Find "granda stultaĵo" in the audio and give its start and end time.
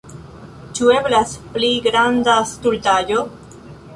1.89-3.21